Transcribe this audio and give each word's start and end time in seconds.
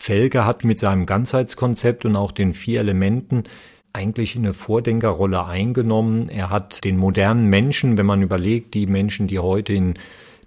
Felge 0.00 0.46
hat 0.46 0.64
mit 0.64 0.78
seinem 0.78 1.04
Ganzheitskonzept 1.04 2.06
und 2.06 2.16
auch 2.16 2.32
den 2.32 2.54
vier 2.54 2.80
Elementen 2.80 3.44
eigentlich 3.92 4.34
eine 4.34 4.54
Vordenkerrolle 4.54 5.44
eingenommen. 5.44 6.30
Er 6.30 6.48
hat 6.48 6.82
den 6.84 6.96
modernen 6.96 7.50
Menschen, 7.50 7.98
wenn 7.98 8.06
man 8.06 8.22
überlegt, 8.22 8.72
die 8.72 8.86
Menschen, 8.86 9.28
die 9.28 9.38
heute 9.38 9.74
in 9.74 9.98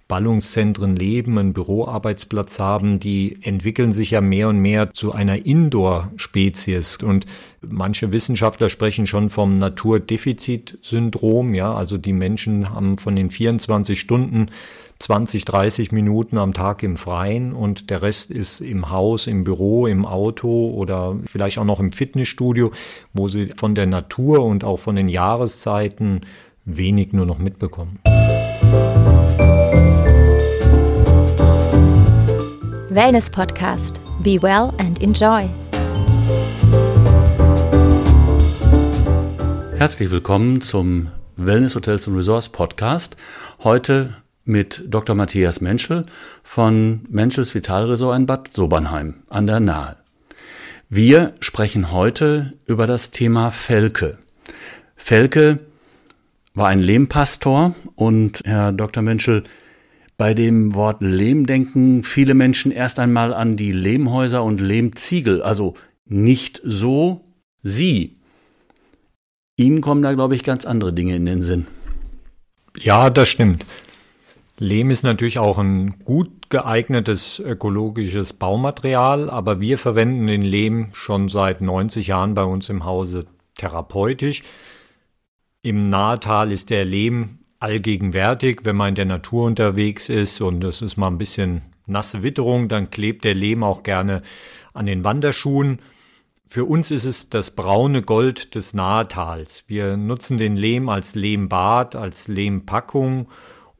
Ballungszentren 0.08 0.96
leben, 0.96 1.38
einen 1.38 1.52
Büroarbeitsplatz 1.52 2.58
haben, 2.58 2.98
die 2.98 3.38
entwickeln 3.42 3.92
sich 3.92 4.10
ja 4.10 4.20
mehr 4.20 4.48
und 4.48 4.58
mehr 4.58 4.92
zu 4.92 5.12
einer 5.12 5.46
Indoor-Spezies. 5.46 6.96
Und 7.04 7.24
manche 7.62 8.10
Wissenschaftler 8.10 8.70
sprechen 8.70 9.06
schon 9.06 9.30
vom 9.30 9.54
Naturdefizitsyndrom. 9.54 11.54
Ja, 11.54 11.72
also 11.72 11.96
die 11.96 12.12
Menschen 12.12 12.74
haben 12.74 12.98
von 12.98 13.14
den 13.14 13.30
24 13.30 14.00
Stunden 14.00 14.48
20, 14.98 15.44
30 15.44 15.92
Minuten 15.92 16.38
am 16.38 16.52
Tag 16.52 16.82
im 16.82 16.96
Freien 16.96 17.52
und 17.52 17.90
der 17.90 18.02
Rest 18.02 18.30
ist 18.30 18.60
im 18.60 18.90
Haus, 18.90 19.26
im 19.26 19.44
Büro, 19.44 19.86
im 19.86 20.06
Auto 20.06 20.70
oder 20.70 21.16
vielleicht 21.26 21.58
auch 21.58 21.64
noch 21.64 21.80
im 21.80 21.92
Fitnessstudio, 21.92 22.70
wo 23.12 23.28
sie 23.28 23.52
von 23.56 23.74
der 23.74 23.86
Natur 23.86 24.44
und 24.44 24.64
auch 24.64 24.78
von 24.78 24.96
den 24.96 25.08
Jahreszeiten 25.08 26.20
wenig 26.64 27.12
nur 27.12 27.26
noch 27.26 27.38
mitbekommen. 27.38 27.98
Wellness 32.90 33.28
Podcast. 33.28 34.00
Be 34.22 34.40
well 34.40 34.70
and 34.78 35.02
enjoy. 35.02 35.48
Herzlich 39.76 40.10
willkommen 40.10 40.60
zum 40.60 41.08
Wellness 41.36 41.74
Hotels 41.74 42.06
und 42.06 42.14
Resorts 42.14 42.48
Podcast. 42.48 43.16
Heute 43.64 44.16
mit 44.44 44.84
Dr. 44.88 45.14
Matthias 45.14 45.60
Menschel 45.60 46.06
von 46.42 47.00
Menschels 47.08 47.54
Vitalresort 47.54 48.16
in 48.16 48.26
Bad 48.26 48.52
Sobernheim 48.52 49.22
an 49.28 49.46
der 49.46 49.60
Nahe. 49.60 49.96
Wir 50.88 51.34
sprechen 51.40 51.90
heute 51.90 52.52
über 52.66 52.86
das 52.86 53.10
Thema 53.10 53.50
Felke. 53.50 54.18
Felke 54.96 55.60
war 56.54 56.68
ein 56.68 56.80
Lehmpastor 56.80 57.74
und 57.96 58.42
Herr 58.44 58.72
Dr. 58.72 59.02
Menschel, 59.02 59.44
bei 60.16 60.34
dem 60.34 60.74
Wort 60.74 61.02
Lehm 61.02 61.46
denken 61.46 62.04
viele 62.04 62.34
Menschen 62.34 62.70
erst 62.70 63.00
einmal 63.00 63.34
an 63.34 63.56
die 63.56 63.72
Lehmhäuser 63.72 64.44
und 64.44 64.60
Lehmziegel, 64.60 65.42
also 65.42 65.74
nicht 66.04 66.60
so 66.62 67.24
sie. 67.62 68.20
Ihm 69.56 69.80
kommen 69.80 70.02
da, 70.02 70.12
glaube 70.12 70.36
ich, 70.36 70.44
ganz 70.44 70.66
andere 70.66 70.92
Dinge 70.92 71.16
in 71.16 71.26
den 71.26 71.42
Sinn. 71.42 71.66
Ja, 72.78 73.10
das 73.10 73.28
stimmt. 73.28 73.64
Lehm 74.64 74.90
ist 74.90 75.02
natürlich 75.02 75.38
auch 75.38 75.58
ein 75.58 75.90
gut 76.04 76.48
geeignetes 76.48 77.38
ökologisches 77.38 78.32
Baumaterial, 78.32 79.28
aber 79.28 79.60
wir 79.60 79.78
verwenden 79.78 80.26
den 80.26 80.42
Lehm 80.42 80.88
schon 80.92 81.28
seit 81.28 81.60
90 81.60 82.06
Jahren 82.06 82.34
bei 82.34 82.44
uns 82.44 82.70
im 82.70 82.84
Hause 82.84 83.26
therapeutisch. 83.56 84.42
Im 85.62 85.88
Nahetal 85.88 86.50
ist 86.50 86.70
der 86.70 86.84
Lehm 86.84 87.40
allgegenwärtig, 87.60 88.60
wenn 88.64 88.76
man 88.76 88.90
in 88.90 88.94
der 88.94 89.04
Natur 89.04 89.46
unterwegs 89.46 90.08
ist 90.08 90.40
und 90.40 90.64
es 90.64 90.82
ist 90.82 90.96
mal 90.96 91.08
ein 91.08 91.18
bisschen 91.18 91.62
nasse 91.86 92.22
Witterung, 92.22 92.68
dann 92.68 92.90
klebt 92.90 93.24
der 93.24 93.34
Lehm 93.34 93.62
auch 93.62 93.82
gerne 93.82 94.22
an 94.72 94.86
den 94.86 95.04
Wanderschuhen. 95.04 95.80
Für 96.46 96.64
uns 96.64 96.90
ist 96.90 97.04
es 97.04 97.28
das 97.28 97.50
braune 97.50 98.02
Gold 98.02 98.54
des 98.54 98.72
Nahetals. 98.72 99.64
Wir 99.66 99.96
nutzen 99.98 100.38
den 100.38 100.56
Lehm 100.56 100.88
als 100.88 101.14
Lehmbad, 101.14 101.96
als 101.96 102.28
Lehmpackung 102.28 103.28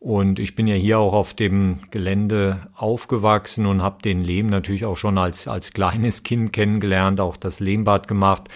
und 0.04 0.38
ich 0.38 0.54
bin 0.54 0.66
ja 0.66 0.74
hier 0.74 0.98
auch 0.98 1.14
auf 1.14 1.32
dem 1.32 1.78
Gelände 1.90 2.68
aufgewachsen 2.74 3.64
und 3.64 3.80
habe 3.80 4.02
den 4.02 4.22
Lehm 4.22 4.48
natürlich 4.48 4.84
auch 4.84 4.98
schon 4.98 5.16
als, 5.16 5.48
als 5.48 5.72
kleines 5.72 6.22
Kind 6.22 6.52
kennengelernt, 6.52 7.20
auch 7.20 7.38
das 7.38 7.58
Lehmbad 7.58 8.06
gemacht, 8.06 8.50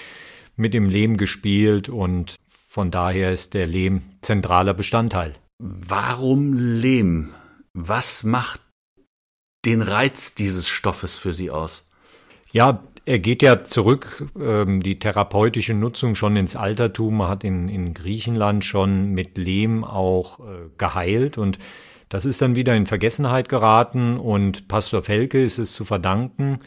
mit 0.57 0.75
dem 0.75 0.91
Lehm 0.91 1.17
gespielt 1.17 1.89
und 1.89 2.37
von 2.47 2.91
daher 2.91 3.33
ist 3.33 3.55
der 3.55 3.67
Lehm 3.67 4.03
zentraler 4.21 4.75
Bestandteil. 4.75 5.33
Warum 5.59 6.53
Lehm? 6.53 7.33
Was 7.73 8.25
macht 8.25 8.61
den 9.65 9.81
Reiz 9.81 10.35
dieses 10.35 10.69
Stoffes 10.69 11.17
für 11.17 11.33
Sie 11.33 11.51
aus? 11.51 11.89
Ja, 12.53 12.83
er 13.09 13.19
geht 13.21 13.41
ja 13.41 13.65
zurück, 13.65 14.27
ähm, 14.39 14.81
die 14.81 14.99
therapeutische 14.99 15.73
Nutzung 15.73 16.15
schon 16.15 16.37
ins 16.37 16.57
Altertum. 16.57 17.17
Man 17.17 17.29
hat 17.29 17.43
in, 17.43 17.71
in 17.71 17.95
Griechenland 17.95 18.67
schon 18.67 19.13
mit 19.13 19.39
Lehm 19.39 19.83
auch 19.83 20.41
äh, 20.41 20.69
geheilt 20.77 21.39
und 21.39 21.59
das 22.11 22.27
ist 22.27 22.43
dann 22.43 22.55
wieder 22.55 22.77
in 22.77 22.85
Vergessenheit 22.85 23.49
geraten 23.49 24.19
und 24.19 24.69
Pastor 24.69 25.03
Felke 25.03 25.43
ist 25.43 25.59
es 25.59 25.73
zu 25.73 25.87
verdanken, 25.87 26.59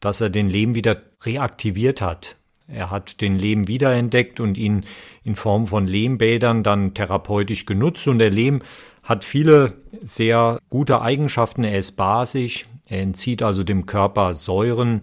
dass 0.00 0.22
er 0.22 0.30
den 0.30 0.48
Lehm 0.48 0.74
wieder 0.74 1.02
reaktiviert 1.22 2.00
hat. 2.00 2.36
Er 2.66 2.90
hat 2.90 3.20
den 3.20 3.38
Lehm 3.38 3.68
wiederentdeckt 3.68 4.40
und 4.40 4.56
ihn 4.56 4.86
in 5.22 5.36
Form 5.36 5.66
von 5.66 5.86
Lehmbädern 5.86 6.62
dann 6.62 6.94
therapeutisch 6.94 7.66
genutzt. 7.66 8.08
Und 8.08 8.20
der 8.20 8.30
Lehm 8.30 8.62
hat 9.02 9.22
viele 9.22 9.74
sehr 10.00 10.58
gute 10.70 11.02
Eigenschaften. 11.02 11.62
Er 11.62 11.78
ist 11.78 11.92
basisch, 11.92 12.64
er 12.88 13.02
entzieht 13.02 13.42
also 13.42 13.64
dem 13.64 13.84
Körper 13.84 14.32
Säuren, 14.32 15.02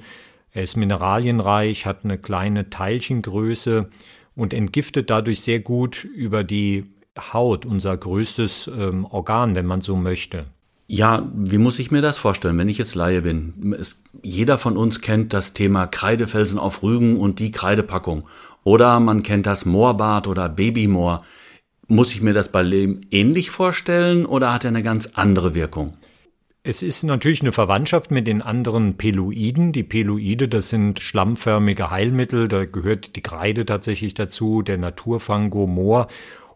er 0.53 0.63
ist 0.63 0.75
mineralienreich, 0.78 1.85
hat 1.85 2.03
eine 2.03 2.17
kleine 2.17 2.69
Teilchengröße 2.69 3.89
und 4.35 4.53
entgiftet 4.53 5.09
dadurch 5.09 5.41
sehr 5.41 5.59
gut 5.59 6.03
über 6.03 6.44
die 6.44 6.85
Haut, 7.34 7.66
unser 7.66 7.95
größtes 7.95 8.69
ähm, 8.75 9.06
Organ, 9.06 9.56
wenn 9.56 9.66
man 9.66 9.81
so 9.81 9.95
möchte. 9.95 10.45
Ja, 10.88 11.29
wie 11.34 11.57
muss 11.57 11.79
ich 11.79 11.89
mir 11.91 12.01
das 12.01 12.17
vorstellen, 12.17 12.57
wenn 12.57 12.67
ich 12.67 12.78
jetzt 12.78 12.95
Laie 12.95 13.22
bin? 13.22 13.75
Es, 13.79 14.01
jeder 14.23 14.57
von 14.57 14.75
uns 14.75 15.00
kennt 15.00 15.31
das 15.31 15.53
Thema 15.53 15.88
Kreidefelsen 15.88 16.59
auf 16.59 16.83
Rügen 16.83 17.18
und 17.18 17.39
die 17.39 17.51
Kreidepackung. 17.51 18.28
Oder 18.63 19.00
man 19.00 19.23
kennt 19.23 19.45
das 19.45 19.66
Moorbad 19.66 20.28
oder 20.28 20.50
Babymoor. 20.50 21.23
Muss 21.88 22.13
ich 22.13 22.22
mir 22.22 22.33
das 22.33 22.51
bei 22.51 22.62
Lehm 22.62 23.01
ähnlich 23.09 23.51
vorstellen 23.51 24.25
oder 24.25 24.53
hat 24.53 24.66
er 24.66 24.69
eine 24.69 24.83
ganz 24.83 25.12
andere 25.13 25.56
Wirkung? 25.56 25.94
Es 26.64 26.84
ist 26.84 27.02
natürlich 27.02 27.42
eine 27.42 27.54
Verwandtschaft 27.54 28.12
mit 28.12 28.28
den 28.28 28.44
anderen 28.44 28.96
Peloiden. 28.96 29.72
Die 29.72 29.82
Peloide, 29.82 30.48
das 30.48 30.70
sind 30.70 31.00
schlammförmige 31.00 31.90
Heilmittel, 31.90 32.48
da 32.48 32.66
gehört 32.66 33.16
die 33.16 33.22
Kreide 33.22 33.66
tatsächlich 33.66 34.14
dazu, 34.14 34.62
der 34.62 34.78
Naturfango 34.78 35.66
Moor 35.66 36.08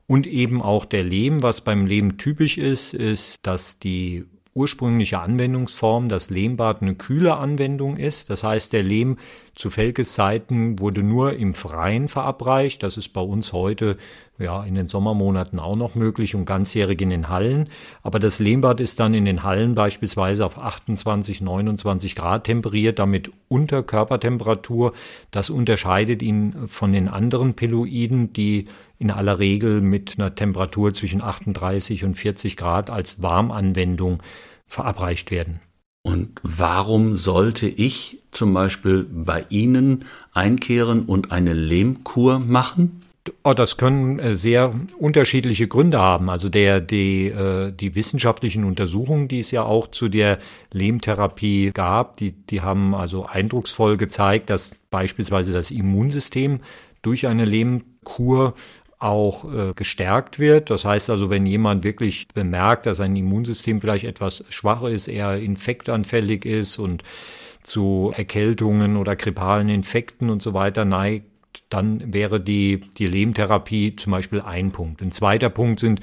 und 0.06 0.28
eben 0.28 0.62
auch 0.62 0.86
der 0.86 1.02
Lehm, 1.02 1.42
was 1.42 1.62
beim 1.62 1.88
Lehm 1.88 2.20
typisch 2.20 2.60
ist, 2.60 2.94
ist, 2.94 3.38
dass 3.42 3.80
die 3.80 4.26
ursprüngliche 4.54 5.20
Anwendungsform 5.20 6.08
das 6.08 6.30
Lehmbad 6.30 6.84
eine 6.84 6.94
kühle 6.94 7.36
Anwendung 7.38 7.98
ist. 7.98 8.30
Das 8.30 8.44
heißt, 8.44 8.74
der 8.74 8.84
Lehm 8.84 9.18
zu 9.56 9.72
Felkes 9.72 10.14
Zeiten 10.14 10.80
wurde 10.80 11.02
nur 11.02 11.34
im 11.34 11.56
Freien 11.56 12.08
verabreicht. 12.10 12.84
Das 12.84 12.96
ist 12.96 13.10
bei 13.10 13.22
uns 13.22 13.54
heute 13.54 13.98
ja 14.38 14.64
in 14.64 14.76
den 14.76 14.88
Sommermonaten 14.88 15.60
auch 15.60 15.76
noch 15.76 15.96
möglich 15.96 16.36
und 16.36 16.46
ganzjährig 16.46 17.02
in 17.02 17.10
den 17.10 17.30
Hallen. 17.30 17.70
Aber 18.04 18.20
das 18.20 18.40
Lehmbad 18.40 18.82
ist 18.82 19.00
dann 19.00 19.14
in 19.14 19.26
den 19.26 19.44
Hallen 19.44 19.76
beispielsweise 19.76 20.46
auf 20.46 20.62
28, 20.62 21.42
29 21.42 22.16
Grad 22.16 22.46
temperiert, 22.46 23.00
damit 23.00 23.32
unter 23.48 23.84
Körpertemperatur. 23.84 24.94
Das 25.32 25.50
unterscheidet 25.50 26.22
ihn 26.22 26.68
von 26.68 26.92
den 26.92 27.08
anderen 27.08 27.54
Peloiden, 27.54 28.34
die 28.34 28.66
in 28.98 29.12
aller 29.12 29.40
Regel 29.40 29.82
mit 29.82 30.16
einer 30.18 30.36
Temperatur 30.36 30.94
zwischen 30.94 31.22
38 31.22 32.04
und 32.04 32.16
40 32.16 32.58
Grad 32.58 32.90
als 32.90 33.22
Warmanwendung 33.22 34.22
verabreicht 34.68 35.32
werden. 35.32 35.60
Und 36.06 36.40
warum 36.44 37.18
sollte 37.18 37.68
ich 37.68 38.22
zum 38.32 38.54
Beispiel 38.54 39.08
bei 39.12 39.46
Ihnen 39.50 40.06
einkehren 40.34 41.02
und 41.04 41.32
eine 41.32 41.54
Lehmkur 41.54 42.38
machen? 42.38 43.02
Oh, 43.44 43.54
das 43.54 43.78
können 43.78 44.20
äh, 44.20 44.36
sehr 44.36 44.72
unterschiedliche 45.00 45.68
Gründe 45.68 46.00
haben. 46.00 46.30
Also 46.30 46.48
der, 46.48 46.80
die, 46.80 47.28
äh, 47.28 47.72
die 47.72 47.96
wissenschaftlichen 47.96 48.64
Untersuchungen, 48.64 49.28
die 49.28 49.40
es 49.40 49.50
ja 49.50 49.64
auch 49.64 49.88
zu 49.88 50.10
der 50.10 50.38
Lehmtherapie 50.72 51.72
gab, 51.74 52.18
die, 52.18 52.34
die 52.34 52.62
haben 52.62 52.94
also 52.94 53.26
eindrucksvoll 53.26 53.98
gezeigt, 53.98 54.52
dass 54.52 54.82
beispielsweise 54.92 55.54
das 55.54 55.72
Immunsystem 55.72 56.60
durch 57.02 57.26
eine 57.26 57.46
Lehmkur 57.46 58.54
auch 59.00 59.52
äh, 59.52 59.74
gestärkt 59.74 60.38
wird. 60.40 60.70
Das 60.70 60.86
heißt 60.86 61.10
also, 61.10 61.30
wenn 61.30 61.46
jemand 61.46 61.84
wirklich 61.84 62.28
bemerkt, 62.30 62.86
dass 62.86 62.98
sein 62.98 63.16
Immunsystem 63.16 63.82
vielleicht 63.82 64.06
etwas 64.06 64.44
schwach 64.50 64.84
ist, 64.84 65.08
eher 65.08 65.38
infektanfällig 65.38 66.46
ist 66.46 66.78
und 66.78 67.04
zu 67.64 68.14
Erkältungen 68.16 68.98
oder 68.98 69.16
grippalen 69.16 69.70
Infekten 69.70 70.30
und 70.30 70.42
so 70.42 70.54
weiter 70.54 70.86
neigt, 70.86 71.26
dann 71.70 72.14
wäre 72.14 72.40
die, 72.40 72.82
die 72.98 73.08
Lehmtherapie 73.08 73.96
zum 73.96 74.12
Beispiel 74.12 74.42
ein 74.42 74.72
Punkt. 74.72 75.02
Ein 75.02 75.12
zweiter 75.12 75.50
Punkt 75.50 75.80
sind 75.80 76.02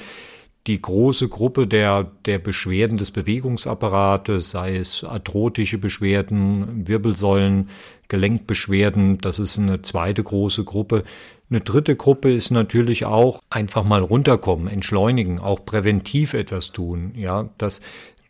die 0.66 0.80
große 0.80 1.28
Gruppe 1.28 1.66
der, 1.66 2.12
der 2.24 2.38
Beschwerden 2.38 2.96
des 2.96 3.10
Bewegungsapparates, 3.10 4.50
sei 4.50 4.76
es 4.76 5.02
arthrotische 5.02 5.78
Beschwerden, 5.78 6.86
Wirbelsäulen, 6.86 7.68
Gelenkbeschwerden, 8.08 9.18
das 9.18 9.38
ist 9.38 9.58
eine 9.58 9.82
zweite 9.82 10.22
große 10.22 10.64
Gruppe. 10.64 11.02
Eine 11.50 11.60
dritte 11.60 11.96
Gruppe 11.96 12.32
ist 12.32 12.50
natürlich 12.50 13.04
auch 13.04 13.40
einfach 13.50 13.84
mal 13.84 14.02
runterkommen, 14.02 14.68
entschleunigen, 14.68 15.40
auch 15.40 15.64
präventiv 15.64 16.32
etwas 16.32 16.72
tun. 16.72 17.12
Ja, 17.16 17.50
das 17.58 17.82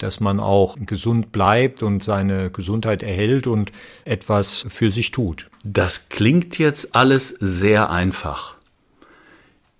dass 0.02 0.20
man 0.20 0.40
auch 0.40 0.76
gesund 0.84 1.32
bleibt 1.32 1.82
und 1.82 2.02
seine 2.02 2.50
Gesundheit 2.50 3.02
erhält 3.02 3.46
und 3.46 3.72
etwas 4.04 4.64
für 4.68 4.90
sich 4.90 5.10
tut. 5.10 5.48
Das 5.64 6.08
klingt 6.08 6.58
jetzt 6.58 6.94
alles 6.94 7.28
sehr 7.28 7.90
einfach. 7.90 8.56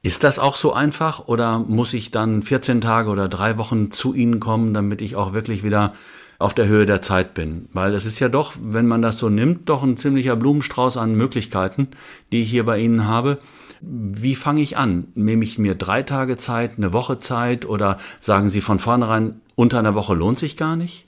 Ist 0.05 0.25
das 0.25 0.41
auch 0.41 0.57
so 0.57 0.73
einfach 0.73 1.29
oder 1.29 1.61
muss 1.61 1.95
ich 1.95 2.11
dann 2.11 2.43
14 2.43 2.81
Tage 2.81 3.09
oder 3.09 3.29
drei 3.29 3.57
Wochen 3.57 3.93
zu 3.93 4.15
Ihnen 4.15 4.41
kommen, 4.41 4.75
damit 4.75 5.01
ich 5.01 5.15
auch 5.15 5.33
wirklich 5.33 5.63
wieder 5.63 5.95
auf 6.41 6.55
der 6.55 6.67
Höhe 6.67 6.87
der 6.87 7.03
Zeit 7.03 7.35
bin? 7.35 7.69
Weil 7.73 7.95
es 7.95 8.05
ist 8.05 8.19
ja 8.19 8.29
doch, 8.29 8.55
wenn 8.61 8.89
man 8.89 9.01
das 9.01 9.19
so 9.19 9.29
nimmt, 9.29 9.69
doch 9.69 9.85
ein 9.85 9.97
ziemlicher 9.97 10.35
Blumenstrauß 10.35 10.97
an 10.97 11.15
Möglichkeiten, 11.15 11.87
die 12.33 12.43
ich 12.43 12.51
hier 12.51 12.65
bei 12.65 12.81
Ihnen 12.81 13.07
habe. 13.07 13.39
Wie 13.81 14.35
fange 14.35 14.63
ich 14.63 14.77
an? 14.77 15.09
Nehme 15.15 15.45
ich 15.45 15.59
mir 15.59 15.77
drei 15.77 16.03
Tage 16.03 16.37
Zeit, 16.37 16.79
eine 16.79 16.93
Woche 16.93 17.19
Zeit 17.19 17.65
oder 17.65 17.99
sagen 18.19 18.49
Sie 18.49 18.61
von 18.61 18.81
vornherein, 18.81 19.41
unter 19.55 19.79
einer 19.79 19.95
Woche 19.95 20.15
lohnt 20.15 20.39
sich 20.39 20.57
gar 20.57 20.77
nicht? 20.77 21.07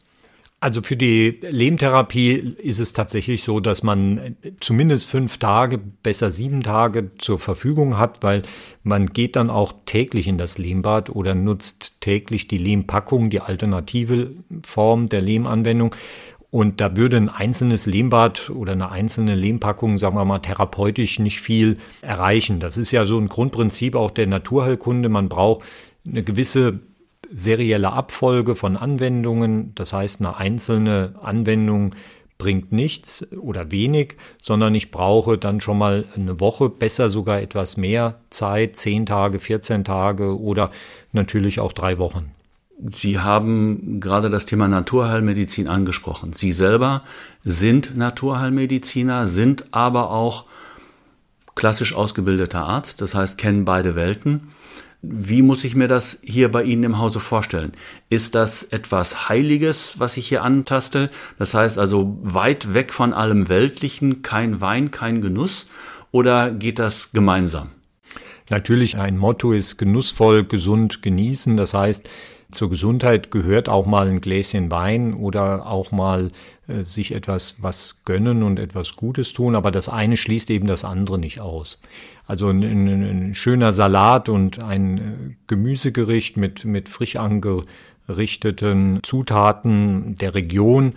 Also 0.65 0.81
für 0.81 0.97
die 0.97 1.41
Lehmtherapie 1.43 2.55
ist 2.57 2.79
es 2.79 2.95
tatsächlich 2.95 3.43
so, 3.43 3.61
dass 3.61 3.83
man 3.83 4.37
zumindest 4.61 5.05
fünf 5.05 5.37
Tage, 5.37 5.77
besser 5.77 6.31
sieben 6.31 6.63
Tage 6.63 7.11
zur 7.19 7.39
Verfügung 7.39 7.99
hat, 7.99 8.23
weil 8.23 8.41
man 8.83 9.09
geht 9.09 9.37
dann 9.37 9.51
auch 9.51 9.75
täglich 9.85 10.27
in 10.27 10.39
das 10.39 10.57
Lehmbad 10.57 11.11
oder 11.11 11.35
nutzt 11.35 12.01
täglich 12.01 12.49
die 12.49 12.57
Lehmpackung, 12.57 13.29
die 13.29 13.41
alternative 13.41 14.31
Form 14.63 15.05
der 15.05 15.21
Lehmanwendung. 15.21 15.95
Und 16.51 16.81
da 16.81 16.97
würde 16.97 17.19
ein 17.19 17.29
einzelnes 17.29 17.85
Lehmbad 17.85 18.49
oder 18.49 18.73
eine 18.73 18.91
einzelne 18.91 19.35
Lehmpackung, 19.35 19.99
sagen 19.99 20.17
wir 20.17 20.25
mal, 20.25 20.39
therapeutisch 20.39 21.19
nicht 21.19 21.43
viel 21.43 21.77
erreichen. 22.01 22.59
Das 22.59 22.79
ist 22.79 22.91
ja 22.91 23.05
so 23.05 23.19
ein 23.19 23.29
Grundprinzip 23.29 23.95
auch 23.97 24.13
der 24.13 24.29
Naturheilkunde. 24.29 25.11
Man 25.11 25.29
braucht 25.29 25.67
eine 26.07 26.23
gewisse 26.23 26.81
serielle 27.33 27.93
Abfolge 27.93 28.55
von 28.55 28.77
Anwendungen. 28.77 29.75
Das 29.75 29.93
heißt, 29.93 30.21
eine 30.21 30.37
einzelne 30.37 31.15
Anwendung 31.23 31.95
bringt 32.39 32.73
nichts 32.73 33.27
oder 33.33 33.71
wenig, 33.71 34.17
sondern 34.43 34.75
ich 34.75 34.91
brauche 34.91 35.39
dann 35.39 35.61
schon 35.61 35.79
mal 35.79 36.05
eine 36.17 36.41
Woche, 36.41 36.69
besser 36.69 37.09
sogar 37.09 37.41
etwas 37.41 37.77
mehr 37.77 38.21
Zeit, 38.31 38.77
zehn 38.77 39.07
Tage, 39.07 39.39
14 39.39 39.85
Tage 39.85 40.41
oder 40.41 40.71
natürlich 41.13 41.61
auch 41.61 41.73
drei 41.73 41.99
Wochen. 41.99 42.33
Sie 42.91 43.21
haben 43.21 44.01
gerade 44.01 44.31
das 44.31 44.47
Thema 44.47 44.67
Naturheilmedizin 44.67 45.69
angesprochen. 45.69 46.33
Sie 46.33 46.51
selber 46.53 47.05
sind 47.45 47.97
Naturheilmediziner, 47.97 49.27
sind 49.27 49.67
aber 49.71 50.11
auch 50.11 50.45
klassisch 51.55 51.95
ausgebildeter 51.95 52.65
Arzt, 52.65 53.01
das 53.01 53.15
heißt 53.15 53.39
kennen 53.39 53.65
beide 53.65 53.95
Welten. 53.95 54.49
Wie 55.11 55.43
muss 55.43 55.65
ich 55.65 55.75
mir 55.75 55.89
das 55.89 56.19
hier 56.23 56.51
bei 56.51 56.63
Ihnen 56.63 56.83
im 56.85 56.99
Hause 56.99 57.21
vorstellen? 57.21 57.73
Ist 58.09 58.35
das 58.35 58.63
etwas 58.63 59.29
Heiliges, 59.29 59.99
was 59.99 60.17
ich 60.17 60.27
hier 60.29 60.43
antaste? 60.43 61.11
Das 61.39 61.55
heißt 61.55 61.79
also 61.79 62.19
weit 62.23 62.75
weg 62.75 62.93
von 62.93 63.13
allem 63.13 63.49
Weltlichen, 63.49 64.23
kein 64.23 64.61
Wein, 64.61 64.91
kein 64.91 65.21
Genuss? 65.21 65.67
Oder 66.11 66.51
geht 66.51 66.79
das 66.79 67.13
gemeinsam? 67.13 67.71
Natürlich, 68.51 68.97
ein 68.97 69.17
Motto 69.17 69.53
ist 69.53 69.79
genussvoll, 69.79 70.45
gesund 70.45 71.03
genießen. 71.03 71.57
Das 71.57 71.75
heißt, 71.75 72.09
zur 72.55 72.71
Gesundheit 72.71 73.31
gehört 73.31 73.69
auch 73.69 73.87
mal 73.87 74.09
ein 74.09 74.21
Gläschen 74.21 74.71
Wein 74.71 75.15
oder 75.15 75.67
auch 75.67 75.93
mal 75.93 76.31
äh, 76.67 76.83
sich 76.83 77.15
etwas 77.15 77.57
was 77.61 78.03
gönnen 78.05 78.43
und 78.43 78.59
etwas 78.59 78.97
Gutes 78.97 79.33
tun, 79.33 79.55
aber 79.55 79.71
das 79.71 79.89
eine 79.89 80.17
schließt 80.17 80.51
eben 80.51 80.67
das 80.67 80.85
andere 80.85 81.19
nicht 81.19 81.41
aus. 81.41 81.81
Also 82.27 82.49
ein, 82.49 82.63
ein, 82.63 82.89
ein 82.89 83.35
schöner 83.35 83.73
Salat 83.73 84.29
und 84.29 84.63
ein 84.63 84.99
äh, 84.99 85.03
Gemüsegericht 85.47 86.37
mit, 86.37 86.65
mit 86.65 86.89
frisch 86.89 87.17
angerichteten 87.17 89.01
Zutaten 89.03 90.15
der 90.17 90.35
Region, 90.35 90.95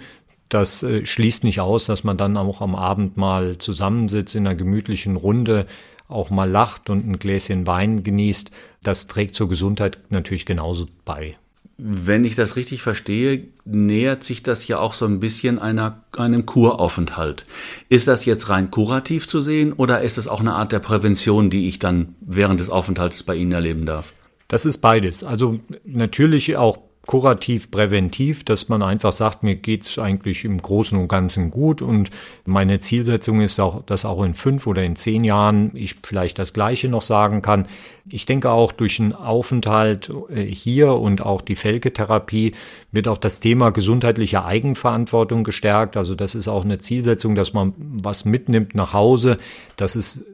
das 0.50 0.84
äh, 0.84 1.06
schließt 1.06 1.44
nicht 1.44 1.60
aus, 1.60 1.86
dass 1.86 2.04
man 2.04 2.18
dann 2.18 2.38
auch 2.38 2.62
am 2.62 2.76
Abend 2.76 3.18
mal 3.18 3.58
zusammensitzt 3.58 4.36
in 4.36 4.48
einer 4.48 4.56
gemütlichen 4.56 5.18
Runde, 5.18 5.66
auch 6.08 6.30
mal 6.30 6.50
lacht 6.50 6.90
und 6.90 7.06
ein 7.06 7.20
Gläschen 7.20 7.68
Wein 7.68 8.04
genießt. 8.04 8.52
Das 8.82 9.08
trägt 9.08 9.36
zur 9.36 9.50
Gesundheit 9.50 10.00
natürlich 10.10 10.46
genauso 10.46 10.88
bei. 11.04 11.36
Wenn 11.78 12.24
ich 12.24 12.34
das 12.34 12.56
richtig 12.56 12.82
verstehe, 12.82 13.48
nähert 13.64 14.24
sich 14.24 14.42
das 14.42 14.68
ja 14.68 14.80
auch 14.80 14.94
so 14.94 15.06
ein 15.06 15.20
bisschen 15.20 15.60
einer, 15.60 16.04
einem 16.18 16.46
Kuraufenthalt. 16.48 17.46
Ist 17.88 18.08
das 18.08 18.26
jetzt 18.26 18.50
rein 18.50 18.72
kurativ 18.72 19.28
zu 19.28 19.42
sehen 19.42 19.74
oder 19.74 20.02
ist 20.02 20.18
es 20.18 20.28
auch 20.28 20.40
eine 20.40 20.54
Art 20.54 20.72
der 20.72 20.80
Prävention, 20.80 21.52
die 21.52 21.68
ich 21.68 21.78
dann 21.78 22.16
während 22.22 22.60
des 22.60 22.72
Aufenthalts 22.72 23.22
bei 23.24 23.36
Ihnen 23.36 23.52
erleben 23.52 23.86
darf? 23.86 24.14
Das 24.48 24.66
ist 24.66 24.80
beides. 24.80 25.24
Also 25.24 25.60
natürlich 25.86 26.58
auch 26.58 26.80
kurativ 27.08 27.72
präventiv, 27.72 28.44
dass 28.44 28.68
man 28.68 28.84
einfach 28.84 29.14
sagt, 29.14 29.42
mir 29.42 29.56
geht's 29.56 29.98
eigentlich 29.98 30.44
im 30.44 30.62
Großen 30.62 30.98
und 31.00 31.08
Ganzen 31.08 31.50
gut 31.52 31.82
und 31.82 32.12
meine 32.46 32.80
Zielsetzung 32.80 33.40
ist 33.42 33.60
auch, 33.60 33.82
dass 33.82 34.04
auch 34.06 34.22
in 34.24 34.34
fünf 34.34 34.68
oder 34.68 34.84
in 34.84 34.98
zehn 34.98 35.24
Jahren 35.24 35.72
ich 35.74 35.96
vielleicht 36.04 36.38
das 36.38 36.52
Gleiche 36.52 36.90
noch 36.90 37.02
sagen 37.02 37.42
kann. 37.42 37.68
Ich 38.10 38.26
denke 38.26 38.52
auch 38.52 38.74
durch 38.74 39.00
einen 39.00 39.14
Aufenthalt 39.14 40.12
äh, 40.30 40.44
hier 40.44 40.94
und 40.94 41.26
auch 41.26 41.42
die 41.42 41.56
Felke-Therapie 41.56 42.52
wird 42.92 43.08
auch 43.08 43.18
das 43.18 43.40
Thema 43.40 43.72
gesundheitliche 43.72 44.44
Eigenverantwortung 44.44 45.46
gestärkt. 45.46 45.96
Also 45.96 46.14
das 46.14 46.36
ist 46.36 46.50
auch 46.50 46.66
eine 46.66 46.78
Zielsetzung, 46.78 47.36
dass 47.36 47.54
man 47.54 47.74
was 47.78 48.26
mitnimmt 48.26 48.76
nach 48.76 48.92
Hause. 48.92 49.38
Das 49.78 49.96
ist 49.96 50.26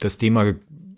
das 0.00 0.18
Thema 0.18 0.52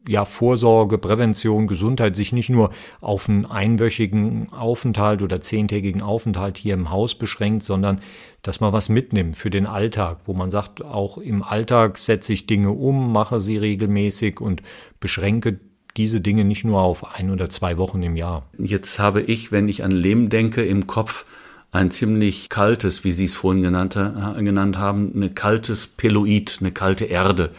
ja, 0.09 0.25
Vorsorge, 0.25 0.99
Prävention, 0.99 1.67
Gesundheit 1.67 2.17
sich 2.17 2.33
nicht 2.33 2.51
nur 2.51 2.71
auf 3.01 3.29
einen 3.29 3.47
einwöchigen 3.47 4.53
Aufenthalt 4.53 5.23
oder 5.23 5.41
zehntägigen 5.41 6.03
Aufenthalt 6.03 6.59
hier 6.59 6.75
im 6.75 6.91
Haus 6.91 7.15
beschränkt, 7.15 7.63
sondern 7.63 8.01
dass 8.43 8.61
man 8.61 8.73
was 8.73 8.89
mitnimmt 8.89 9.37
für 9.37 9.51
den 9.51 9.67
Alltag, 9.67 10.21
wo 10.25 10.35
man 10.35 10.51
sagt, 10.51 10.85
auch 10.85 11.19
im 11.19 11.43
Alltag 11.43 11.97
setze 11.99 12.33
ich 12.33 12.47
Dinge 12.47 12.71
um, 12.71 13.13
mache 13.13 13.41
sie 13.41 13.57
regelmäßig 13.57 14.41
und 14.41 14.63
beschränke 15.01 15.59
diese 15.97 16.21
Dinge 16.21 16.45
nicht 16.45 16.65
nur 16.65 16.81
auf 16.81 17.15
ein 17.15 17.31
oder 17.31 17.49
zwei 17.49 17.79
Wochen 17.79 18.03
im 18.03 18.17
Jahr. 18.17 18.47
Jetzt 18.59 18.99
habe 18.99 19.23
ich, 19.23 19.53
wenn 19.53 19.69
ich 19.69 19.85
an 19.85 19.93
Lehm 19.93 20.29
denke, 20.29 20.65
im 20.65 20.87
Kopf 20.87 21.25
ein 21.71 21.91
ziemlich 21.91 22.49
kaltes, 22.49 23.05
wie 23.05 23.13
Sie 23.13 23.25
es 23.25 23.35
vorhin 23.35 23.63
genannt, 23.63 23.95
genannt 23.95 24.79
haben, 24.79 25.13
eine 25.15 25.31
kaltes 25.31 25.87
Peloid, 25.87 26.59
eine 26.61 26.73
kalte 26.73 27.05
Erde. 27.05 27.51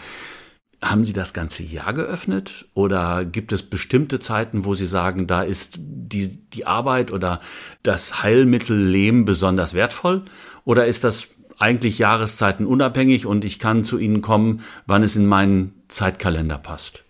Haben 0.86 1.04
Sie 1.04 1.14
das 1.14 1.34
ganze 1.34 1.64
Jahr 1.64 1.94
geöffnet 1.94 2.68
oder 2.76 3.26
gibt 3.26 3.52
es 3.52 3.64
bestimmte 3.64 4.20
Zeiten, 4.20 4.66
wo 4.66 4.76
Sie 4.76 4.86
sagen, 4.86 5.26
da 5.26 5.42
ist 5.42 5.80
die, 5.80 6.38
die 6.54 6.68
Arbeit 6.68 7.12
oder 7.12 7.42
das 7.82 8.22
Heilmittel 8.22 8.78
Lehm 8.78 9.26
besonders 9.26 9.74
wertvoll? 9.74 10.26
Oder 10.64 10.86
ist 10.86 11.04
das 11.04 11.30
eigentlich 11.58 11.98
Jahreszeiten 11.98 12.68
unabhängig 12.68 13.26
und 13.26 13.46
ich 13.46 13.58
kann 13.58 13.84
zu 13.84 13.98
Ihnen 13.98 14.22
kommen, 14.22 14.62
wann 14.86 15.02
es 15.02 15.16
in 15.16 15.26
meinen 15.26 15.74
Zeitkalender 15.88 16.60
passt? 16.60 17.04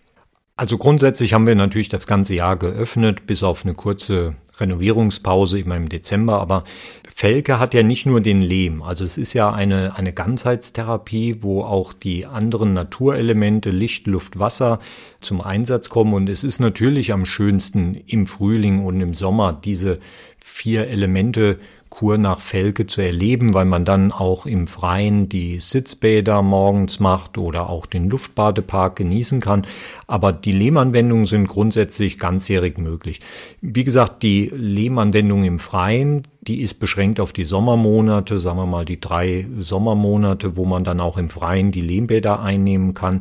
Also 0.56 0.78
grundsätzlich 0.78 1.34
haben 1.34 1.46
wir 1.46 1.54
natürlich 1.54 1.90
das 1.90 2.06
ganze 2.06 2.34
Jahr 2.34 2.56
geöffnet, 2.56 3.26
bis 3.26 3.42
auf 3.42 3.66
eine 3.66 3.74
kurze 3.74 4.34
Renovierungspause 4.58 5.58
immer 5.58 5.76
im 5.76 5.88
Dezember. 5.88 6.40
Aber 6.40 6.64
Felke 7.08 7.58
hat 7.58 7.74
ja 7.74 7.82
nicht 7.82 8.06
nur 8.06 8.20
den 8.20 8.40
Lehm. 8.40 8.82
Also 8.82 9.04
es 9.04 9.18
ist 9.18 9.32
ja 9.32 9.52
eine, 9.52 9.96
eine 9.96 10.12
Ganzheitstherapie, 10.12 11.42
wo 11.42 11.62
auch 11.62 11.92
die 11.92 12.26
anderen 12.26 12.74
Naturelemente, 12.74 13.70
Licht, 13.70 14.06
Luft, 14.06 14.38
Wasser 14.38 14.80
zum 15.20 15.40
Einsatz 15.40 15.88
kommen. 15.88 16.14
Und 16.14 16.28
es 16.28 16.44
ist 16.44 16.60
natürlich 16.60 17.12
am 17.12 17.26
schönsten 17.26 17.94
im 18.06 18.26
Frühling 18.26 18.84
und 18.84 19.00
im 19.00 19.14
Sommer 19.14 19.52
diese 19.52 19.98
vier 20.38 20.88
Elemente 20.88 21.58
Kur 21.96 22.18
nach 22.18 22.42
Felke 22.42 22.86
zu 22.86 23.00
erleben, 23.00 23.54
weil 23.54 23.64
man 23.64 23.86
dann 23.86 24.12
auch 24.12 24.44
im 24.44 24.66
Freien 24.66 25.30
die 25.30 25.60
Sitzbäder 25.60 26.42
morgens 26.42 27.00
macht 27.00 27.38
oder 27.38 27.70
auch 27.70 27.86
den 27.86 28.10
Luftbadepark 28.10 28.96
genießen 28.96 29.40
kann. 29.40 29.66
Aber 30.06 30.30
die 30.30 30.52
Lehmanwendungen 30.52 31.24
sind 31.24 31.48
grundsätzlich 31.48 32.18
ganzjährig 32.18 32.76
möglich. 32.76 33.20
Wie 33.62 33.82
gesagt, 33.82 34.22
die 34.22 34.52
Lehmanwendung 34.54 35.44
im 35.44 35.58
Freien, 35.58 36.24
die 36.42 36.60
ist 36.60 36.74
beschränkt 36.80 37.18
auf 37.18 37.32
die 37.32 37.46
Sommermonate, 37.46 38.40
sagen 38.40 38.58
wir 38.58 38.66
mal 38.66 38.84
die 38.84 39.00
drei 39.00 39.46
Sommermonate, 39.58 40.58
wo 40.58 40.66
man 40.66 40.84
dann 40.84 41.00
auch 41.00 41.16
im 41.16 41.30
Freien 41.30 41.70
die 41.70 41.80
Lehmbäder 41.80 42.42
einnehmen 42.42 42.92
kann. 42.92 43.20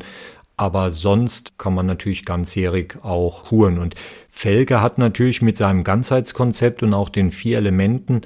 Aber 0.58 0.91
sonst 0.91 1.58
kann 1.58 1.75
man 1.75 1.86
natürlich 1.86 2.25
ganzjährig 2.25 2.98
auch 3.03 3.46
kuren. 3.46 3.77
Und 3.77 3.96
Felke 4.29 4.82
hat 4.82 4.98
natürlich 4.98 5.41
mit 5.41 5.55
seinem 5.55 5.86
Ganzheitskonzept 5.86 6.84
und 6.84 6.94
auch 6.94 7.08
den 7.08 7.32
vier 7.32 7.60
Elementen 7.60 8.20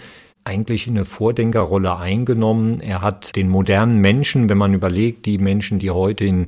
eigentlich 0.50 0.88
eine 0.88 1.06
Vordenkerrolle 1.06 1.98
eingenommen. 1.98 2.82
Er 2.82 3.01
hat 3.01 3.36
den 3.36 3.50
modernen 3.50 4.00
Menschen, 4.00 4.50
wenn 4.50 4.58
man 4.58 4.74
überlegt, 4.74 5.27
die 5.27 5.38
Menschen, 5.38 5.77
die 5.77 5.91
heute 5.91 6.25
in 6.25 6.48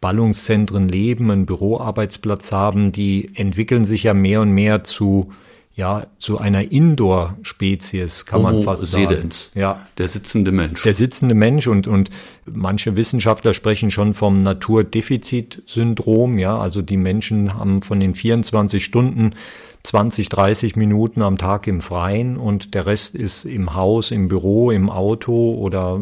Ballungszentren 0.00 0.88
leben, 0.88 1.30
einen 1.30 1.44
Büroarbeitsplatz 1.44 2.52
haben, 2.52 2.90
die 2.90 3.30
entwickeln 3.34 3.84
sich 3.84 4.04
ja 4.04 4.14
mehr 4.14 4.40
und 4.40 4.50
mehr 4.50 4.82
zu 4.82 5.30
ja, 5.76 6.06
zu 6.18 6.38
einer 6.38 6.70
Indoor-Spezies, 6.70 8.26
kann 8.26 8.42
Homo 8.42 8.52
man 8.52 8.62
fast 8.62 8.86
sagen. 8.86 9.08
sedens. 9.08 9.50
Ja. 9.54 9.84
Der 9.98 10.06
sitzende 10.06 10.52
Mensch. 10.52 10.82
Der 10.82 10.94
sitzende 10.94 11.34
Mensch 11.34 11.66
und, 11.66 11.88
und 11.88 12.10
manche 12.46 12.94
Wissenschaftler 12.94 13.54
sprechen 13.54 13.90
schon 13.90 14.14
vom 14.14 14.38
Naturdefizitsyndrom, 14.38 16.38
ja, 16.38 16.56
also 16.56 16.80
die 16.80 16.96
Menschen 16.96 17.54
haben 17.54 17.82
von 17.82 17.98
den 17.98 18.14
24 18.14 18.84
Stunden 18.84 19.34
20, 19.84 20.30
30 20.30 20.76
Minuten 20.76 21.22
am 21.22 21.36
Tag 21.36 21.66
im 21.66 21.80
Freien 21.80 22.38
und 22.38 22.74
der 22.74 22.86
Rest 22.86 23.14
ist 23.14 23.44
im 23.44 23.74
Haus, 23.74 24.10
im 24.10 24.28
Büro, 24.28 24.70
im 24.70 24.88
Auto 24.88 25.54
oder 25.54 26.00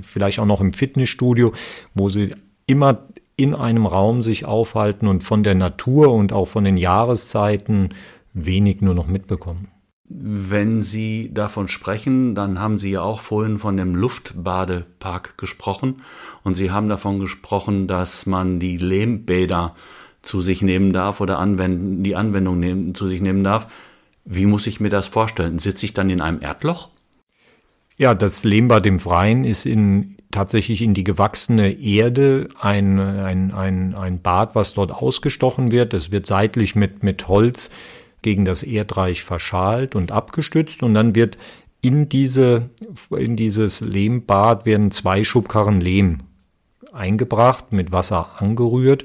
vielleicht 0.00 0.38
auch 0.38 0.46
noch 0.46 0.62
im 0.62 0.72
Fitnessstudio, 0.72 1.52
wo 1.94 2.08
sie 2.08 2.34
immer 2.66 3.06
in 3.36 3.54
einem 3.54 3.86
Raum 3.86 4.22
sich 4.22 4.46
aufhalten 4.46 5.06
und 5.08 5.22
von 5.22 5.42
der 5.42 5.54
Natur 5.54 6.12
und 6.12 6.32
auch 6.32 6.46
von 6.46 6.64
den 6.64 6.76
Jahreszeiten 6.76 7.90
wenig 8.32 8.80
nur 8.80 8.94
noch 8.94 9.06
mitbekommen. 9.06 9.68
Wenn 10.08 10.82
Sie 10.82 11.32
davon 11.32 11.68
sprechen, 11.68 12.34
dann 12.34 12.58
haben 12.58 12.76
Sie 12.76 12.90
ja 12.90 13.02
auch 13.02 13.20
vorhin 13.20 13.58
von 13.58 13.78
dem 13.78 13.94
Luftbadepark 13.94 15.38
gesprochen 15.38 16.02
und 16.44 16.54
Sie 16.54 16.70
haben 16.70 16.88
davon 16.88 17.18
gesprochen, 17.18 17.86
dass 17.86 18.26
man 18.26 18.60
die 18.60 18.76
Lehmbäder 18.76 19.74
zu 20.22 20.40
sich 20.40 20.62
nehmen 20.62 20.92
darf 20.92 21.20
oder 21.20 21.38
anwenden, 21.38 22.02
die 22.02 22.16
Anwendung 22.16 22.58
nehmen, 22.58 22.94
zu 22.94 23.08
sich 23.08 23.20
nehmen 23.20 23.44
darf. 23.44 23.66
Wie 24.24 24.46
muss 24.46 24.66
ich 24.66 24.80
mir 24.80 24.88
das 24.88 25.08
vorstellen? 25.08 25.58
Sitze 25.58 25.84
ich 25.84 25.94
dann 25.94 26.10
in 26.10 26.20
einem 26.20 26.40
Erdloch? 26.40 26.90
Ja, 27.98 28.14
das 28.14 28.44
Lehmbad 28.44 28.86
im 28.86 28.98
Freien 28.98 29.44
ist 29.44 29.66
in, 29.66 30.16
tatsächlich 30.30 30.80
in 30.82 30.94
die 30.94 31.04
gewachsene 31.04 31.72
Erde 31.72 32.48
ein, 32.60 32.98
ein, 32.98 33.52
ein, 33.52 33.94
ein 33.94 34.22
Bad, 34.22 34.54
was 34.54 34.74
dort 34.74 34.92
ausgestochen 34.92 35.72
wird. 35.72 35.92
Es 35.92 36.10
wird 36.10 36.26
seitlich 36.26 36.74
mit, 36.74 37.02
mit 37.02 37.28
Holz 37.28 37.70
gegen 38.22 38.44
das 38.44 38.62
Erdreich 38.62 39.22
verschalt 39.22 39.94
und 39.94 40.12
abgestützt 40.12 40.82
und 40.82 40.94
dann 40.94 41.14
wird 41.14 41.38
in 41.80 42.08
diese, 42.08 42.70
in 43.10 43.34
dieses 43.34 43.80
Lehmbad 43.80 44.64
werden 44.64 44.92
zwei 44.92 45.24
Schubkarren 45.24 45.80
Lehm 45.80 46.18
eingebracht, 46.92 47.72
mit 47.72 47.90
Wasser 47.90 48.40
angerührt 48.40 49.04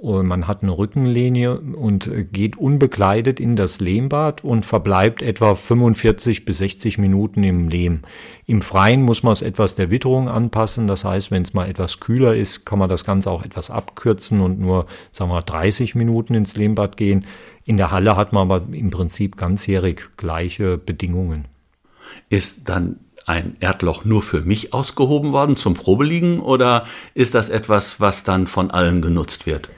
und 0.00 0.26
man 0.26 0.48
hat 0.48 0.62
eine 0.62 0.76
Rückenlinie 0.76 1.60
und 1.60 2.10
geht 2.32 2.56
unbekleidet 2.56 3.38
in 3.38 3.54
das 3.54 3.80
Lehmbad 3.80 4.42
und 4.42 4.64
verbleibt 4.64 5.20
etwa 5.20 5.54
45 5.54 6.46
bis 6.46 6.58
60 6.58 6.96
Minuten 6.96 7.44
im 7.44 7.68
Lehm. 7.68 8.00
Im 8.46 8.62
Freien 8.62 9.02
muss 9.02 9.22
man 9.22 9.34
es 9.34 9.42
etwas 9.42 9.74
der 9.74 9.90
Witterung 9.90 10.30
anpassen. 10.30 10.86
Das 10.86 11.04
heißt, 11.04 11.30
wenn 11.30 11.42
es 11.42 11.52
mal 11.52 11.68
etwas 11.68 12.00
kühler 12.00 12.34
ist, 12.34 12.64
kann 12.64 12.78
man 12.78 12.88
das 12.88 13.04
Ganze 13.04 13.30
auch 13.30 13.44
etwas 13.44 13.70
abkürzen 13.70 14.40
und 14.40 14.58
nur, 14.58 14.86
sagen 15.12 15.30
wir, 15.30 15.42
30 15.42 15.94
Minuten 15.94 16.32
ins 16.32 16.56
Lehmbad 16.56 16.96
gehen. 16.96 17.26
In 17.66 17.76
der 17.76 17.90
Halle 17.90 18.16
hat 18.16 18.32
man 18.32 18.50
aber 18.50 18.74
im 18.74 18.90
Prinzip 18.90 19.36
ganzjährig 19.36 20.16
gleiche 20.16 20.78
Bedingungen. 20.78 21.44
Ist 22.30 22.70
dann 22.70 23.00
ein 23.26 23.58
Erdloch 23.60 24.06
nur 24.06 24.22
für 24.22 24.40
mich 24.40 24.72
ausgehoben 24.72 25.34
worden 25.34 25.56
zum 25.56 25.74
Probeliegen 25.74 26.40
oder 26.40 26.86
ist 27.12 27.34
das 27.34 27.50
etwas, 27.50 28.00
was 28.00 28.24
dann 28.24 28.46
von 28.46 28.70
allen 28.70 29.02
genutzt 29.02 29.44
wird? 29.44 29.68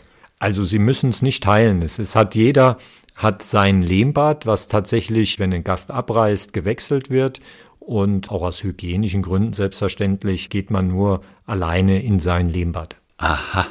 Also 0.42 0.64
Sie 0.64 0.80
müssen 0.80 1.10
es 1.10 1.22
nicht 1.22 1.44
teilen. 1.44 1.82
Es, 1.82 2.00
es 2.00 2.16
hat 2.16 2.34
jeder 2.34 2.76
hat 3.14 3.44
sein 3.44 3.80
Lehmbad, 3.80 4.44
was 4.44 4.66
tatsächlich, 4.66 5.38
wenn 5.38 5.54
ein 5.54 5.62
Gast 5.62 5.92
abreist, 5.92 6.52
gewechselt 6.52 7.10
wird. 7.10 7.40
Und 7.78 8.32
auch 8.32 8.42
aus 8.42 8.64
hygienischen 8.64 9.22
Gründen 9.22 9.52
selbstverständlich 9.52 10.50
geht 10.50 10.72
man 10.72 10.88
nur 10.88 11.20
alleine 11.46 12.02
in 12.02 12.18
sein 12.18 12.48
Lehmbad. 12.48 12.96
Aha. 13.18 13.68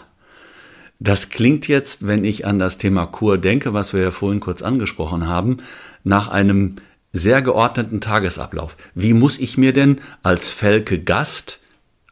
Das 0.98 1.30
klingt 1.30 1.68
jetzt, 1.68 2.08
wenn 2.08 2.24
ich 2.24 2.46
an 2.46 2.58
das 2.58 2.78
Thema 2.78 3.06
Kur 3.06 3.38
denke, 3.38 3.74
was 3.74 3.92
wir 3.92 4.04
ja 4.04 4.12
vorhin 4.12 4.40
kurz 4.40 4.62
angesprochen 4.62 5.28
haben, 5.28 5.58
nach 6.06 6.30
einem 6.30 6.78
sehr 7.12 7.42
geordneten 7.42 8.00
Tagesablauf. 8.00 8.78
Wie 8.96 9.12
muss 9.12 9.40
ich 9.40 9.58
mir 9.58 9.74
denn 9.74 10.00
als 10.24 10.48
Felke 10.48 11.04
Gast 11.04 11.60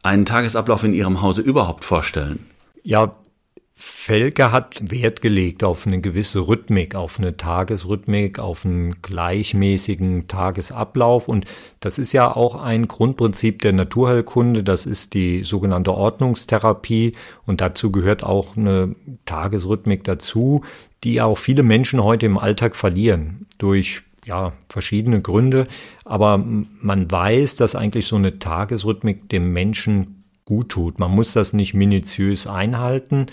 einen 0.02 0.26
Tagesablauf 0.26 0.84
in 0.84 0.92
Ihrem 0.92 1.22
Hause 1.22 1.40
überhaupt 1.40 1.86
vorstellen? 1.86 2.44
Ja, 2.82 3.14
Felke 3.82 4.52
hat 4.52 4.90
Wert 4.90 5.22
gelegt 5.22 5.64
auf 5.64 5.86
eine 5.86 6.02
gewisse 6.02 6.46
Rhythmik, 6.46 6.94
auf 6.94 7.18
eine 7.18 7.38
Tagesrhythmik, 7.38 8.38
auf 8.38 8.66
einen 8.66 9.00
gleichmäßigen 9.00 10.28
Tagesablauf. 10.28 11.28
Und 11.28 11.46
das 11.80 11.98
ist 11.98 12.12
ja 12.12 12.30
auch 12.30 12.62
ein 12.62 12.88
Grundprinzip 12.88 13.62
der 13.62 13.72
Naturheilkunde. 13.72 14.62
Das 14.62 14.84
ist 14.84 15.14
die 15.14 15.44
sogenannte 15.44 15.94
Ordnungstherapie. 15.94 17.12
Und 17.46 17.62
dazu 17.62 17.90
gehört 17.90 18.22
auch 18.22 18.54
eine 18.54 18.94
Tagesrhythmik 19.24 20.04
dazu, 20.04 20.62
die 21.02 21.22
auch 21.22 21.38
viele 21.38 21.62
Menschen 21.62 22.04
heute 22.04 22.26
im 22.26 22.36
Alltag 22.36 22.76
verlieren. 22.76 23.46
Durch 23.56 24.02
ja, 24.26 24.52
verschiedene 24.68 25.22
Gründe. 25.22 25.66
Aber 26.04 26.36
man 26.36 27.10
weiß, 27.10 27.56
dass 27.56 27.74
eigentlich 27.74 28.06
so 28.06 28.16
eine 28.16 28.38
Tagesrhythmik 28.38 29.30
dem 29.30 29.54
Menschen 29.54 30.19
gut 30.50 30.70
tut. 30.70 30.98
Man 30.98 31.12
muss 31.12 31.32
das 31.32 31.52
nicht 31.52 31.74
minutiös 31.74 32.48
einhalten. 32.48 33.26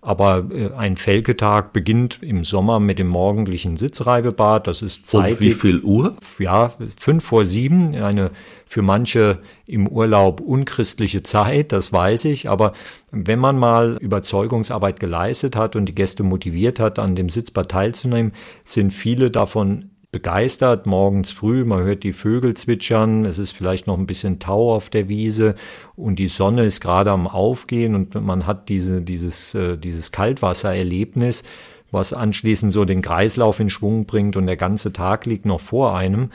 Aber 0.00 0.48
äh, 0.50 0.70
ein 0.76 0.96
Felketag 0.96 1.72
beginnt 1.72 2.22
im 2.22 2.44
Sommer 2.44 2.80
mit 2.80 2.98
dem 2.98 3.06
morgendlichen 3.08 3.76
Sitzreibebad. 3.76 4.66
Das 4.66 4.82
ist 4.82 5.06
Zeit. 5.06 5.40
wie 5.40 5.52
viel 5.52 5.80
Uhr? 5.80 6.16
Ja, 6.38 6.72
fünf 6.98 7.24
vor 7.24 7.44
sieben. 7.46 7.94
Eine 7.94 8.30
für 8.66 8.82
manche 8.82 9.40
im 9.66 9.86
Urlaub 9.86 10.40
unchristliche 10.40 11.22
Zeit, 11.22 11.72
das 11.72 11.92
weiß 11.92 12.26
ich. 12.26 12.48
Aber 12.48 12.72
wenn 13.12 13.38
man 13.38 13.58
mal 13.58 13.96
Überzeugungsarbeit 14.00 15.00
geleistet 15.00 15.56
hat 15.56 15.76
und 15.76 15.86
die 15.86 15.94
Gäste 15.94 16.22
motiviert 16.22 16.80
hat, 16.80 16.98
an 16.98 17.14
dem 17.14 17.28
Sitzbad 17.28 17.70
teilzunehmen, 17.70 18.32
sind 18.64 18.92
viele 18.92 19.30
davon 19.30 19.90
begeistert 20.14 20.86
morgens 20.86 21.32
früh. 21.32 21.64
Man 21.64 21.82
hört 21.82 22.04
die 22.04 22.12
Vögel 22.12 22.54
zwitschern. 22.54 23.24
Es 23.24 23.40
ist 23.40 23.50
vielleicht 23.50 23.88
noch 23.88 23.98
ein 23.98 24.06
bisschen 24.06 24.38
Tau 24.38 24.72
auf 24.72 24.88
der 24.88 25.08
Wiese 25.08 25.56
und 25.96 26.20
die 26.20 26.28
Sonne 26.28 26.66
ist 26.66 26.80
gerade 26.80 27.10
am 27.10 27.26
Aufgehen 27.26 27.96
und 27.96 28.14
man 28.14 28.46
hat 28.46 28.68
diese, 28.68 29.02
dieses, 29.02 29.56
äh, 29.56 29.76
dieses 29.76 30.12
Kaltwassererlebnis, 30.12 31.42
was 31.90 32.12
anschließend 32.12 32.72
so 32.72 32.84
den 32.84 33.02
Kreislauf 33.02 33.58
in 33.58 33.70
Schwung 33.70 34.04
bringt 34.04 34.36
und 34.36 34.46
der 34.46 34.56
ganze 34.56 34.92
Tag 34.92 35.26
liegt 35.26 35.46
noch 35.46 35.60
vor 35.60 35.96
einem. 35.96 36.30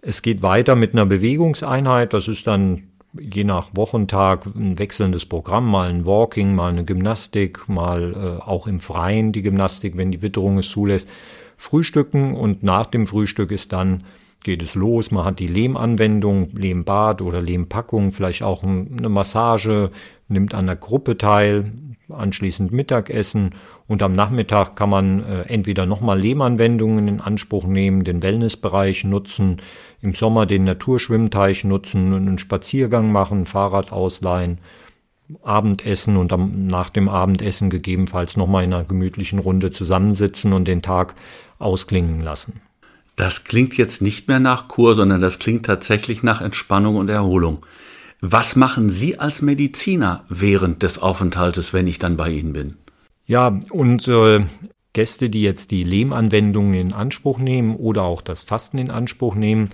Es 0.00 0.22
geht 0.22 0.42
weiter 0.42 0.76
mit 0.76 0.92
einer 0.92 1.06
Bewegungseinheit. 1.06 2.12
Das 2.12 2.28
ist 2.28 2.46
dann 2.46 2.84
je 3.20 3.42
nach 3.42 3.70
Wochentag 3.74 4.46
ein 4.46 4.78
wechselndes 4.78 5.26
Programm, 5.26 5.68
mal 5.68 5.90
ein 5.90 6.06
Walking, 6.06 6.54
mal 6.54 6.70
eine 6.70 6.84
Gymnastik, 6.84 7.68
mal 7.68 8.14
äh, 8.14 8.42
auch 8.44 8.68
im 8.68 8.78
Freien 8.78 9.32
die 9.32 9.42
Gymnastik, 9.42 9.96
wenn 9.96 10.12
die 10.12 10.22
Witterung 10.22 10.58
es 10.58 10.68
zulässt 10.68 11.10
frühstücken 11.58 12.34
und 12.34 12.62
nach 12.62 12.86
dem 12.86 13.06
Frühstück 13.06 13.50
ist 13.50 13.74
dann 13.74 14.04
geht 14.42 14.62
es 14.62 14.74
los. 14.74 15.10
Man 15.10 15.24
hat 15.24 15.40
die 15.40 15.48
Lehmanwendung, 15.48 16.50
Lehmbad 16.54 17.22
oder 17.22 17.42
Lehmpackung, 17.42 18.12
vielleicht 18.12 18.42
auch 18.42 18.62
eine 18.62 19.08
Massage, 19.08 19.90
nimmt 20.28 20.54
an 20.54 20.66
der 20.66 20.76
Gruppe 20.76 21.18
teil, 21.18 21.72
anschließend 22.08 22.72
Mittagessen 22.72 23.50
und 23.86 24.02
am 24.02 24.14
Nachmittag 24.14 24.76
kann 24.76 24.88
man 24.88 25.24
äh, 25.24 25.42
entweder 25.42 25.84
nochmal 25.84 26.18
Lehmanwendungen 26.18 27.08
in 27.08 27.20
Anspruch 27.20 27.66
nehmen, 27.66 28.04
den 28.04 28.22
Wellnessbereich 28.22 29.04
nutzen, 29.04 29.58
im 30.00 30.14
Sommer 30.14 30.46
den 30.46 30.64
Naturschwimmteich 30.64 31.64
nutzen, 31.64 32.14
einen 32.14 32.38
Spaziergang 32.38 33.12
machen, 33.12 33.44
Fahrrad 33.44 33.92
ausleihen 33.92 34.58
Abendessen 35.42 36.16
und 36.16 36.32
am, 36.32 36.66
nach 36.66 36.90
dem 36.90 37.08
Abendessen 37.08 37.70
gegebenenfalls 37.70 38.36
nochmal 38.36 38.64
in 38.64 38.72
einer 38.72 38.84
gemütlichen 38.84 39.38
Runde 39.38 39.70
zusammensitzen 39.70 40.52
und 40.52 40.66
den 40.66 40.82
Tag 40.82 41.14
ausklingen 41.58 42.22
lassen. 42.22 42.60
Das 43.16 43.44
klingt 43.44 43.76
jetzt 43.76 44.00
nicht 44.00 44.28
mehr 44.28 44.40
nach 44.40 44.68
Kur, 44.68 44.94
sondern 44.94 45.20
das 45.20 45.38
klingt 45.38 45.66
tatsächlich 45.66 46.22
nach 46.22 46.40
Entspannung 46.40 46.96
und 46.96 47.10
Erholung. 47.10 47.66
Was 48.20 48.56
machen 48.56 48.90
Sie 48.90 49.18
als 49.18 49.42
Mediziner 49.42 50.24
während 50.28 50.82
des 50.82 51.00
Aufenthaltes, 51.00 51.72
wenn 51.72 51.86
ich 51.86 51.98
dann 51.98 52.16
bei 52.16 52.30
Ihnen 52.30 52.52
bin? 52.52 52.76
Ja, 53.26 53.58
unsere 53.70 54.46
Gäste, 54.92 55.30
die 55.30 55.42
jetzt 55.42 55.70
die 55.70 55.84
Lehmanwendungen 55.84 56.74
in 56.74 56.92
Anspruch 56.92 57.38
nehmen 57.38 57.76
oder 57.76 58.02
auch 58.02 58.22
das 58.22 58.42
Fasten 58.42 58.78
in 58.78 58.90
Anspruch 58.90 59.34
nehmen, 59.34 59.68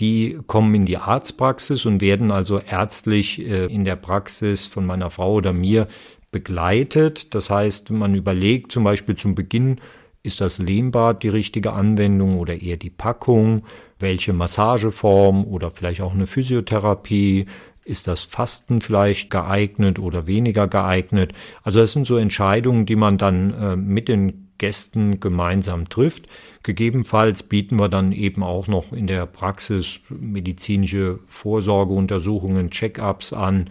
die 0.00 0.38
kommen 0.46 0.74
in 0.74 0.86
die 0.86 0.98
Arztpraxis 0.98 1.86
und 1.86 2.00
werden 2.00 2.30
also 2.30 2.60
ärztlich 2.60 3.40
äh, 3.40 3.66
in 3.66 3.84
der 3.84 3.96
Praxis 3.96 4.66
von 4.66 4.86
meiner 4.86 5.10
Frau 5.10 5.34
oder 5.34 5.52
mir 5.52 5.88
begleitet. 6.30 7.34
Das 7.34 7.50
heißt, 7.50 7.90
man 7.90 8.14
überlegt 8.14 8.72
zum 8.72 8.84
Beispiel 8.84 9.16
zum 9.16 9.34
Beginn, 9.34 9.80
ist 10.22 10.40
das 10.40 10.58
Lehmbad 10.58 11.22
die 11.22 11.28
richtige 11.28 11.72
Anwendung 11.72 12.38
oder 12.38 12.60
eher 12.60 12.76
die 12.76 12.90
Packung? 12.90 13.62
Welche 13.98 14.32
Massageform 14.32 15.44
oder 15.44 15.70
vielleicht 15.70 16.00
auch 16.00 16.12
eine 16.12 16.26
Physiotherapie? 16.26 17.46
Ist 17.84 18.06
das 18.06 18.22
Fasten 18.22 18.80
vielleicht 18.82 19.30
geeignet 19.30 19.98
oder 19.98 20.26
weniger 20.26 20.68
geeignet? 20.68 21.32
Also 21.62 21.80
das 21.80 21.92
sind 21.92 22.06
so 22.06 22.18
Entscheidungen, 22.18 22.84
die 22.84 22.96
man 22.96 23.16
dann 23.16 23.54
äh, 23.54 23.76
mit 23.76 24.08
den 24.08 24.47
Gästen 24.58 25.20
gemeinsam 25.20 25.88
trifft. 25.88 26.26
Gegebenenfalls 26.62 27.42
bieten 27.42 27.76
wir 27.76 27.88
dann 27.88 28.12
eben 28.12 28.42
auch 28.42 28.66
noch 28.66 28.92
in 28.92 29.06
der 29.06 29.26
Praxis 29.26 30.00
medizinische 30.08 31.18
Vorsorgeuntersuchungen, 31.26 32.70
Check-ups 32.70 33.32
an 33.32 33.70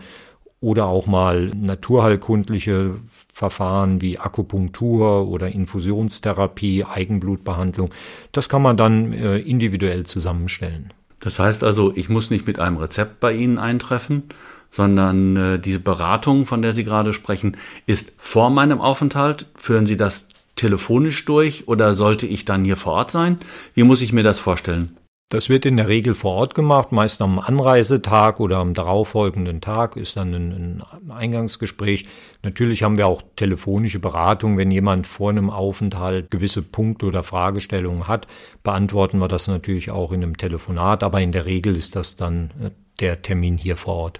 oder 0.59 0.87
auch 0.87 1.05
mal 1.05 1.51
naturheilkundliche 1.55 2.95
Verfahren 3.31 4.01
wie 4.01 4.17
Akupunktur 4.17 5.27
oder 5.27 5.49
Infusionstherapie, 5.49 6.83
Eigenblutbehandlung. 6.83 7.91
Das 8.31 8.49
kann 8.49 8.63
man 8.63 8.77
dann 8.77 9.13
äh, 9.13 9.37
individuell 9.37 10.05
zusammenstellen. 10.05 10.93
Das 11.19 11.39
heißt 11.39 11.63
also, 11.63 11.95
ich 11.95 12.09
muss 12.09 12.31
nicht 12.31 12.47
mit 12.47 12.59
einem 12.59 12.77
Rezept 12.77 13.19
bei 13.19 13.33
Ihnen 13.33 13.59
eintreffen, 13.59 14.23
sondern 14.71 15.35
äh, 15.35 15.59
diese 15.59 15.79
Beratung, 15.79 16.45
von 16.45 16.61
der 16.61 16.73
Sie 16.73 16.83
gerade 16.83 17.13
sprechen, 17.13 17.57
ist 17.85 18.13
vor 18.17 18.49
meinem 18.49 18.81
Aufenthalt. 18.81 19.45
Führen 19.55 19.85
Sie 19.85 19.97
das 19.97 20.27
telefonisch 20.57 21.23
durch 21.25 21.67
oder 21.67 21.93
sollte 21.93 22.27
ich 22.27 22.45
dann 22.45 22.65
hier 22.65 22.77
vor 22.77 22.93
Ort 22.93 23.11
sein? 23.11 23.39
Wie 23.73 23.83
muss 23.83 24.01
ich 24.01 24.13
mir 24.13 24.23
das 24.23 24.39
vorstellen? 24.39 24.97
Das 25.29 25.49
wird 25.49 25.65
in 25.65 25.75
der 25.75 25.89
Regel 25.89 26.15
vor 26.15 26.35
Ort 26.35 26.55
gemacht, 26.55 26.93
meist 26.93 27.21
am 27.21 27.37
Anreisetag 27.37 28.39
oder 28.39 28.59
am 28.59 28.73
darauffolgenden 28.73 29.59
Tag 29.59 29.97
ist 29.97 30.15
dann 30.15 30.33
ein, 30.33 30.83
ein, 30.89 31.11
Eingangsgespräch. 31.11 32.05
Natürlich 32.43 32.83
haben 32.83 32.97
wir 32.97 33.07
auch 33.07 33.21
telefonische 33.35 33.99
Beratung, 33.99 34.57
wenn 34.57 34.71
jemand 34.71 35.05
vor 35.05 35.29
einem 35.29 35.49
Aufenthalt 35.49 36.31
gewisse 36.31 36.61
Punkte 36.61 37.07
oder 37.07 37.23
Fragestellungen 37.23 38.07
hat, 38.07 38.27
beantworten 38.63 39.17
wir 39.19 39.27
das 39.27 39.49
natürlich 39.49 39.91
auch 39.91 40.13
in 40.13 40.23
einem 40.23 40.37
Telefonat, 40.37 41.03
aber 41.03 41.19
in 41.19 41.33
der 41.33 41.45
Regel 41.45 41.75
ist 41.75 41.97
das 41.97 42.15
dann 42.15 42.51
äh, 42.61 42.71
der 43.01 43.21
Termin 43.21 43.57
hier 43.57 43.75
vor 43.75 43.95
Ort. 43.95 44.19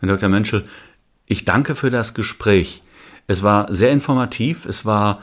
Herr 0.00 0.08
Dr. 0.08 0.30
Menschel, 0.30 0.64
ich 1.26 1.44
danke 1.44 1.74
für 1.74 1.90
das 1.90 2.14
Gespräch. 2.14 2.82
Es 3.26 3.42
war 3.42 3.72
sehr 3.72 3.92
informativ, 3.92 4.64
es 4.64 4.86
war 4.86 5.20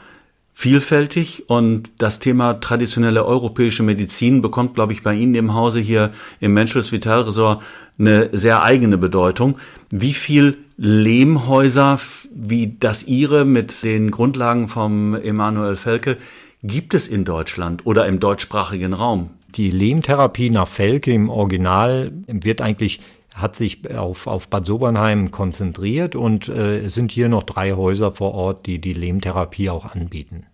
vielfältig 0.53 1.49
und 1.49 1.91
das 1.99 2.19
Thema 2.19 2.55
traditionelle 2.55 3.25
europäische 3.25 3.83
Medizin 3.83 4.41
bekommt, 4.41 4.75
glaube 4.75 4.93
ich, 4.93 5.03
bei 5.03 5.13
Ihnen 5.13 5.35
im 5.35 5.53
Hause 5.53 5.79
hier 5.79 6.11
im 6.39 6.53
Menschels 6.53 6.91
Vital 6.91 7.21
Resort 7.21 7.61
eine 7.97 8.29
sehr 8.31 8.63
eigene 8.63 8.97
Bedeutung. 8.97 9.57
Wie 9.89 10.13
viel 10.13 10.57
Lehmhäuser 10.77 11.99
wie 12.33 12.75
das 12.79 13.03
Ihre 13.03 13.45
mit 13.45 13.83
den 13.83 14.11
Grundlagen 14.11 14.67
vom 14.67 15.15
Emanuel 15.15 15.75
Felke 15.75 16.17
gibt 16.63 16.93
es 16.93 17.07
in 17.07 17.25
Deutschland 17.25 17.85
oder 17.85 18.05
im 18.07 18.19
deutschsprachigen 18.19 18.93
Raum? 18.93 19.29
Die 19.55 19.71
Lehmtherapie 19.71 20.49
nach 20.49 20.67
Felke 20.67 21.11
im 21.11 21.29
Original 21.29 22.11
wird 22.27 22.61
eigentlich 22.61 23.01
hat 23.35 23.55
sich 23.55 23.89
auf, 23.95 24.27
auf 24.27 24.49
Bad 24.49 24.65
Sobernheim 24.65 25.31
konzentriert 25.31 26.15
und 26.15 26.49
äh, 26.49 26.79
es 26.79 26.95
sind 26.95 27.11
hier 27.11 27.29
noch 27.29 27.43
drei 27.43 27.73
Häuser 27.73 28.11
vor 28.11 28.33
Ort, 28.33 28.65
die 28.65 28.79
die 28.79 28.93
Lehmtherapie 28.93 29.69
auch 29.69 29.85
anbieten. 29.85 30.45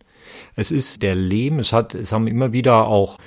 Es 0.55 0.72
ist 0.72 1.01
der 1.01 1.15
Lehm, 1.15 1.60
es 1.60 1.74
hat, 1.74 1.94
es 1.96 2.12
haben 2.12 2.27
immer 2.27 2.53
wieder 2.53 2.88
auch 2.88 3.17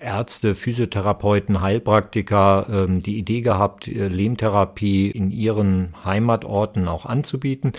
Ärzte, 0.00 0.54
Physiotherapeuten, 0.54 1.60
Heilpraktiker 1.60 2.66
ähm, 2.70 3.00
die 3.00 3.18
Idee 3.18 3.42
gehabt, 3.42 3.86
äh, 3.88 4.08
Lehmtherapie 4.08 5.10
in 5.10 5.30
ihren 5.30 5.94
Heimatorten 6.04 6.88
auch 6.88 7.04
anzubieten. 7.04 7.72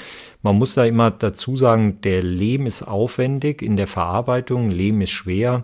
Man 0.44 0.58
muss 0.58 0.76
da 0.76 0.86
immer 0.86 1.10
dazu 1.10 1.56
sagen, 1.56 2.00
der 2.02 2.22
Lehm 2.22 2.68
ist 2.68 2.84
aufwendig 2.84 3.64
in 3.64 3.78
der 3.78 3.88
Verarbeitung, 3.88 4.70
Lehm 4.70 5.02
ist 5.02 5.12
schwer 5.12 5.64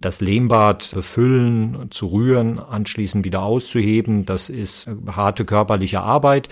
das 0.00 0.20
Lehmbad 0.20 0.92
befüllen, 0.94 1.90
zu 1.90 2.06
rühren, 2.06 2.58
anschließend 2.58 3.24
wieder 3.24 3.42
auszuheben, 3.42 4.24
das 4.24 4.48
ist 4.48 4.88
harte 5.08 5.44
körperliche 5.44 6.00
Arbeit 6.00 6.48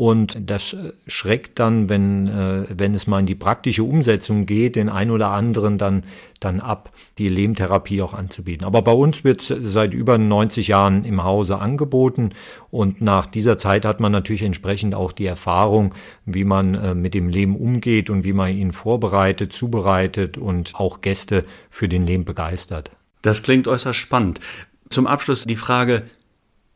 und 0.00 0.48
das 0.50 0.74
schreckt 1.06 1.58
dann, 1.58 1.90
wenn, 1.90 2.26
äh, 2.26 2.64
wenn 2.70 2.94
es 2.94 3.06
mal 3.06 3.20
in 3.20 3.26
die 3.26 3.34
praktische 3.34 3.84
Umsetzung 3.84 4.46
geht, 4.46 4.76
den 4.76 4.88
ein 4.88 5.10
oder 5.10 5.28
anderen 5.28 5.76
dann, 5.76 6.04
dann 6.40 6.60
ab, 6.60 6.90
die 7.18 7.28
Lehmtherapie 7.28 8.00
auch 8.00 8.14
anzubieten. 8.14 8.64
Aber 8.64 8.80
bei 8.80 8.92
uns 8.92 9.24
wird 9.24 9.42
seit 9.42 9.92
über 9.92 10.16
90 10.16 10.68
Jahren 10.68 11.04
im 11.04 11.22
Hause 11.22 11.58
angeboten 11.58 12.30
und 12.70 13.02
nach 13.02 13.26
dieser 13.26 13.58
Zeit 13.58 13.84
hat 13.84 14.00
man 14.00 14.10
natürlich 14.10 14.40
entsprechend 14.40 14.94
auch 14.94 15.12
die 15.12 15.26
Erfahrung, 15.26 15.94
wie 16.24 16.44
man 16.44 16.76
äh, 16.76 16.94
mit 16.94 17.12
dem 17.12 17.28
Lehm 17.28 17.54
umgeht 17.54 18.08
und 18.08 18.24
wie 18.24 18.32
man 18.32 18.56
ihn 18.56 18.72
vorbereitet, 18.72 19.52
zubereitet 19.52 20.38
und 20.38 20.76
auch 20.76 21.02
Gäste 21.02 21.42
für 21.68 21.90
den 21.90 22.06
Lehm 22.06 22.24
begeistert. 22.24 22.90
Das 23.20 23.42
klingt 23.42 23.68
äußerst 23.68 23.98
spannend. 23.98 24.40
Zum 24.88 25.06
Abschluss 25.06 25.44
die 25.44 25.56
Frage, 25.56 26.04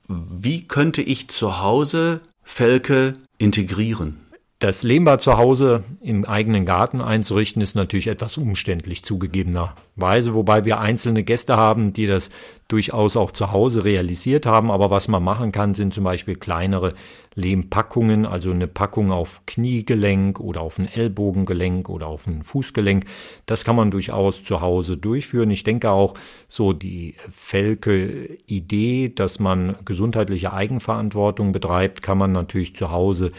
wie 0.08 0.68
könnte 0.68 1.00
ich 1.00 1.28
zu 1.28 1.62
Hause 1.62 2.20
Felke 2.44 3.16
integrieren. 3.38 4.23
Das 4.60 4.84
Lehmbad 4.84 5.20
zu 5.20 5.36
Hause 5.36 5.82
im 6.00 6.24
eigenen 6.24 6.64
Garten 6.64 7.00
einzurichten, 7.00 7.60
ist 7.60 7.74
natürlich 7.74 8.06
etwas 8.06 8.38
umständlich 8.38 9.04
zugegebenerweise, 9.04 10.32
wobei 10.32 10.64
wir 10.64 10.78
einzelne 10.78 11.24
Gäste 11.24 11.56
haben, 11.56 11.92
die 11.92 12.06
das 12.06 12.30
durchaus 12.68 13.16
auch 13.16 13.32
zu 13.32 13.52
Hause 13.52 13.84
realisiert 13.84 14.46
haben. 14.46 14.70
Aber 14.70 14.90
was 14.90 15.08
man 15.08 15.22
machen 15.22 15.52
kann, 15.52 15.74
sind 15.74 15.92
zum 15.92 16.04
Beispiel 16.04 16.36
kleinere 16.36 16.94
Lehmpackungen, 17.34 18.26
also 18.26 18.52
eine 18.52 18.68
Packung 18.68 19.10
auf 19.10 19.42
Kniegelenk 19.46 20.38
oder 20.38 20.60
auf 20.60 20.78
ein 20.78 20.88
Ellbogengelenk 20.88 21.88
oder 21.88 22.06
auf 22.06 22.26
ein 22.26 22.44
Fußgelenk. 22.44 23.06
Das 23.46 23.64
kann 23.64 23.76
man 23.76 23.90
durchaus 23.90 24.44
zu 24.44 24.60
Hause 24.60 24.96
durchführen. 24.96 25.50
Ich 25.50 25.64
denke 25.64 25.90
auch 25.90 26.14
so 26.46 26.72
die 26.72 27.16
Felke-Idee, 27.28 29.12
dass 29.14 29.40
man 29.40 29.74
gesundheitliche 29.84 30.52
Eigenverantwortung 30.52 31.50
betreibt, 31.50 32.02
kann 32.02 32.18
man 32.18 32.32
natürlich 32.32 32.76
zu 32.76 32.92
Hause 32.92 33.30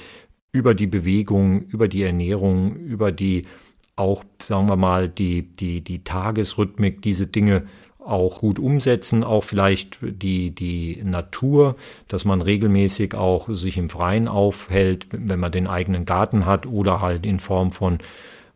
über 0.55 0.73
die 0.73 0.87
Bewegung, 0.87 1.63
über 1.63 1.89
die 1.89 2.03
Ernährung, 2.03 2.77
über 2.77 3.11
die 3.11 3.43
auch, 3.97 4.23
sagen 4.41 4.69
wir 4.69 4.77
mal, 4.77 5.09
die, 5.09 5.43
die, 5.43 5.81
die 5.81 6.03
Tagesrhythmik, 6.03 7.01
diese 7.01 7.27
Dinge 7.27 7.63
auch 7.99 8.39
gut 8.39 8.57
umsetzen, 8.57 9.23
auch 9.23 9.43
vielleicht 9.43 9.99
die, 10.01 10.51
die 10.51 11.01
Natur, 11.03 11.75
dass 12.07 12.23
man 12.23 12.41
regelmäßig 12.41 13.15
auch 13.15 13.49
sich 13.49 13.77
im 13.77 13.89
Freien 13.89 14.27
aufhält, 14.29 15.07
wenn 15.11 15.39
man 15.39 15.51
den 15.51 15.67
eigenen 15.67 16.05
Garten 16.05 16.45
hat 16.45 16.67
oder 16.67 17.01
halt 17.01 17.25
in 17.25 17.39
Form 17.39 17.71
von 17.71 17.97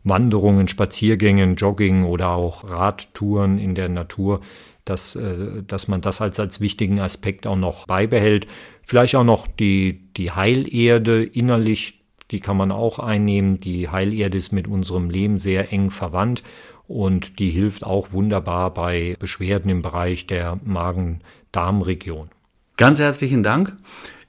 Wanderungen, 0.04 0.68
Spaziergängen, 0.68 1.56
Jogging 1.56 2.04
oder 2.04 2.30
auch 2.30 2.64
Radtouren 2.70 3.58
in 3.58 3.74
der 3.74 3.90
Natur, 3.90 4.40
dass, 4.84 5.16
äh, 5.16 5.62
dass 5.66 5.88
man 5.88 6.00
das 6.00 6.20
als, 6.20 6.40
als 6.40 6.60
wichtigen 6.60 7.00
Aspekt 7.00 7.46
auch 7.46 7.56
noch 7.56 7.86
beibehält. 7.86 8.46
Vielleicht 8.82 9.14
auch 9.16 9.24
noch 9.24 9.46
die, 9.46 10.12
die 10.16 10.32
Heilerde 10.32 11.24
innerlich, 11.24 12.02
die 12.30 12.40
kann 12.40 12.56
man 12.56 12.72
auch 12.72 12.98
einnehmen. 12.98 13.58
Die 13.58 13.88
Heilerde 13.88 14.38
ist 14.38 14.52
mit 14.52 14.68
unserem 14.68 15.10
Leben 15.10 15.38
sehr 15.38 15.72
eng 15.72 15.90
verwandt 15.90 16.42
und 16.86 17.38
die 17.38 17.50
hilft 17.50 17.84
auch 17.84 18.12
wunderbar 18.12 18.74
bei 18.74 19.16
Beschwerden 19.18 19.70
im 19.70 19.82
Bereich 19.82 20.26
der 20.26 20.58
Magen-Darm-Region. 20.64 22.30
Ganz 22.76 22.98
herzlichen 22.98 23.42
Dank. 23.42 23.76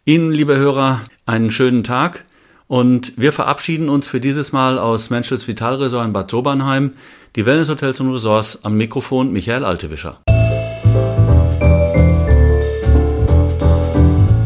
Ihnen, 0.05 0.31
liebe 0.31 0.57
Hörer, 0.57 1.01
einen 1.25 1.51
schönen 1.51 1.83
Tag. 1.83 2.25
Und 2.67 3.17
wir 3.17 3.33
verabschieden 3.33 3.89
uns 3.89 4.07
für 4.07 4.19
dieses 4.19 4.51
Mal 4.51 4.79
aus 4.79 5.09
Menschels 5.09 5.47
Vitalresort 5.47 6.05
in 6.05 6.13
Bad 6.13 6.31
Sobernheim. 6.31 6.93
Die 7.35 7.45
Wellness 7.45 7.69
Hotels 7.69 7.99
und 7.99 8.13
Resorts 8.13 8.63
am 8.63 8.77
Mikrofon 8.77 9.33
Michael 9.33 9.65
Altewischer. 9.65 10.21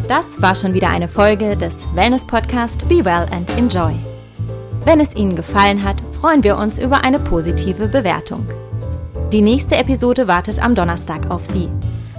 Das 0.07 0.39
war 0.39 0.53
schon 0.53 0.75
wieder 0.75 0.89
eine 0.89 1.07
Folge 1.07 1.57
des 1.57 1.83
Wellness 1.95 2.27
Podcast 2.27 2.87
Be 2.87 3.03
Well 3.03 3.25
and 3.31 3.49
Enjoy. 3.57 3.95
Wenn 4.83 4.99
es 4.99 5.15
Ihnen 5.15 5.35
gefallen 5.35 5.83
hat, 5.83 5.95
freuen 6.21 6.43
wir 6.43 6.57
uns 6.57 6.77
über 6.77 7.03
eine 7.03 7.17
positive 7.17 7.87
Bewertung. 7.87 8.45
Die 9.31 9.41
nächste 9.41 9.75
Episode 9.75 10.27
wartet 10.27 10.63
am 10.63 10.75
Donnerstag 10.75 11.31
auf 11.31 11.47
Sie. 11.47 11.69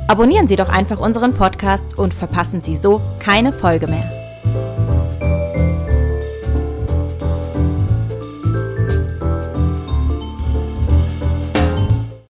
Abonnieren 0.08 0.48
Sie 0.48 0.56
doch 0.56 0.68
einfach 0.68 0.98
unseren 0.98 1.32
Podcast 1.32 1.96
und 1.96 2.12
verpassen 2.12 2.60
Sie 2.60 2.74
so 2.74 3.00
keine 3.20 3.52
Folge 3.52 3.86
mehr. 3.86 4.15